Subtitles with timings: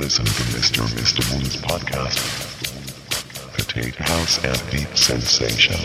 [0.00, 0.82] listen to Mr.
[0.96, 1.20] Mr.
[1.30, 2.16] Moon's podcast,
[3.54, 5.76] Potato House and Deep Sensation.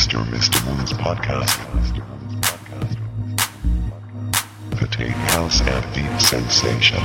[0.00, 0.24] Mr.
[0.24, 0.66] Mr.
[0.66, 1.58] Woman's podcast.
[4.80, 7.02] The Tape House and Deep Sensation.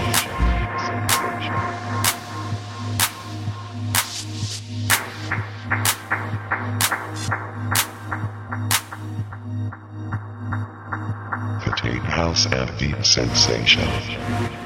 [11.65, 14.64] The Tape House and Deep Sensation.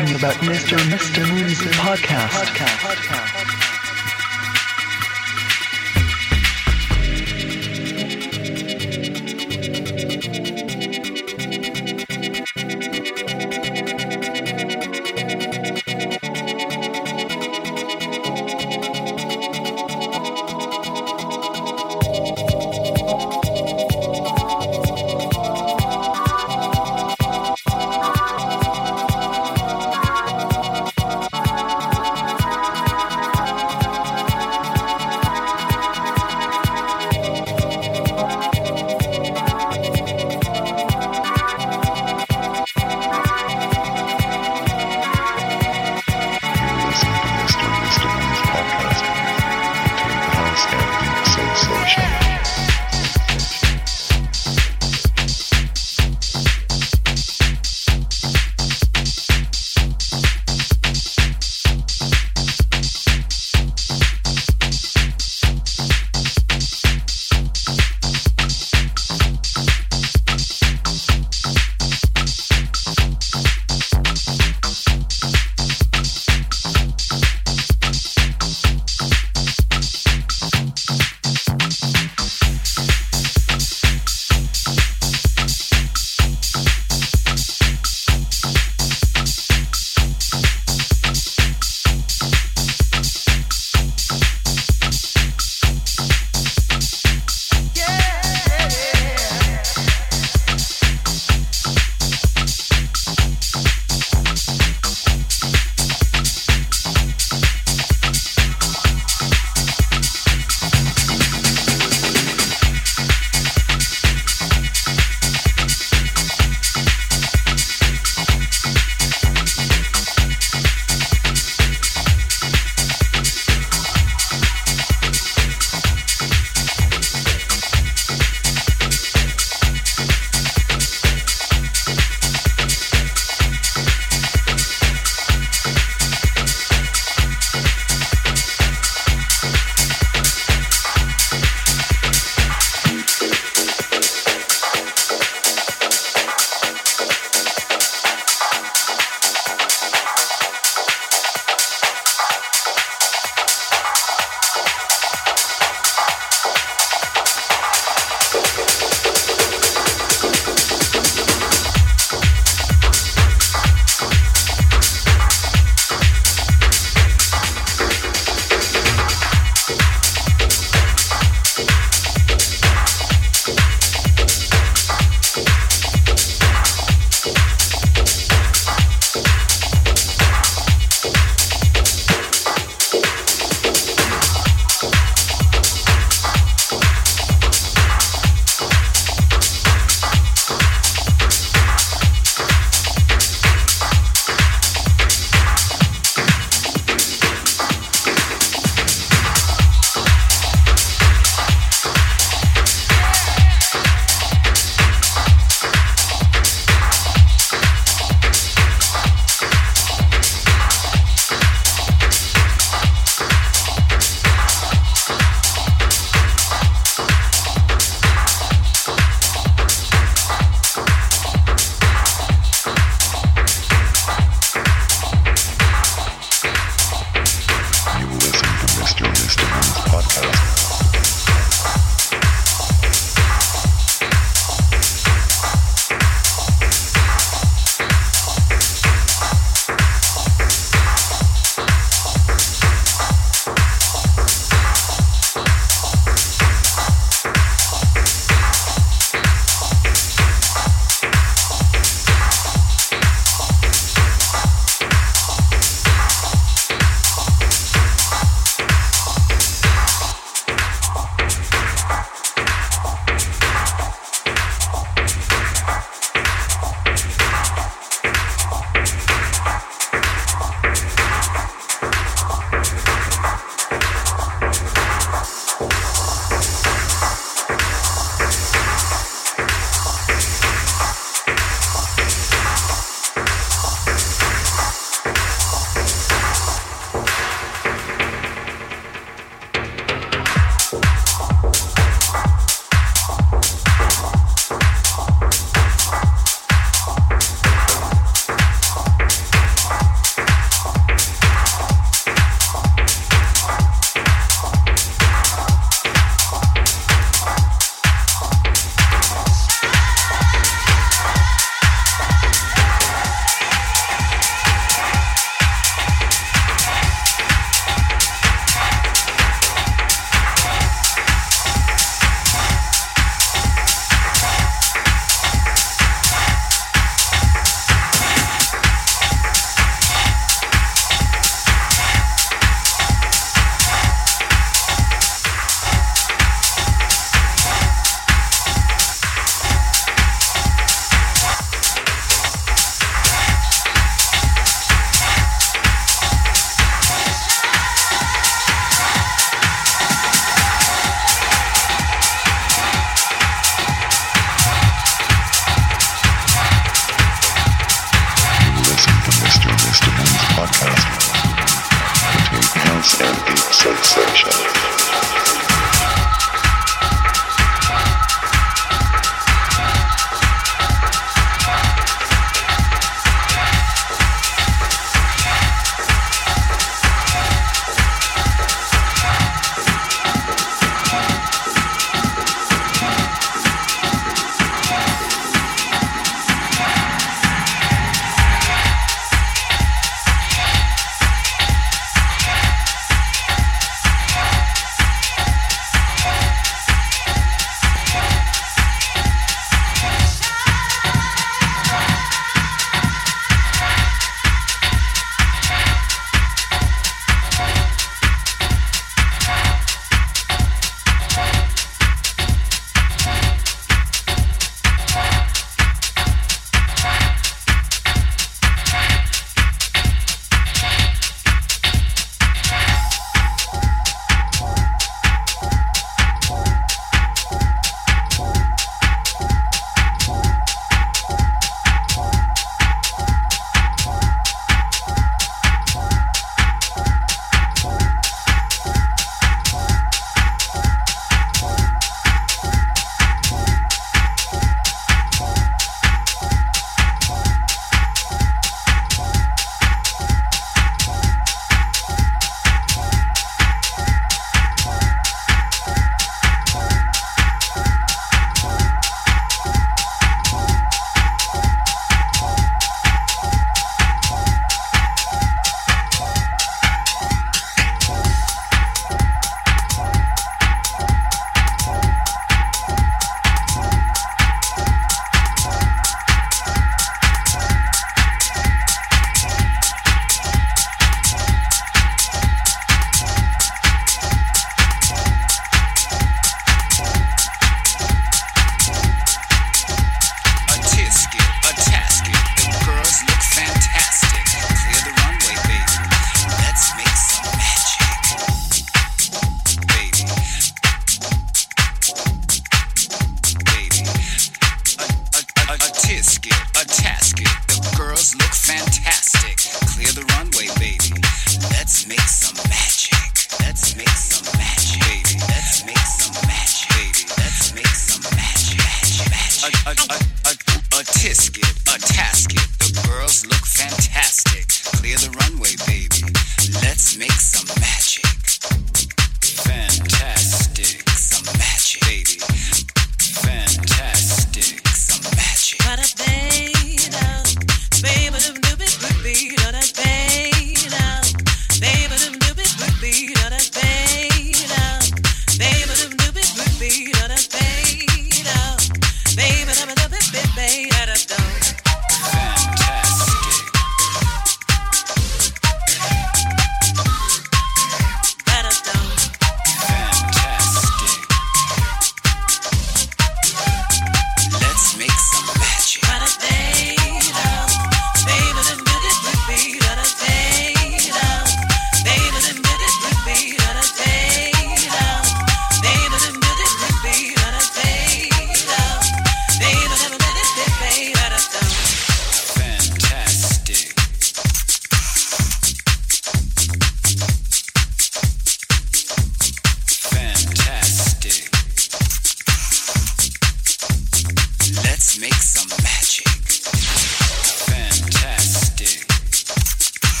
[0.00, 0.78] Talking about Mr.
[0.88, 1.28] Mr.
[1.28, 3.29] Moon's podcast.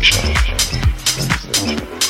[0.00, 2.01] sensation.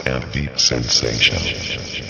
[0.00, 2.01] And Deep Sensation.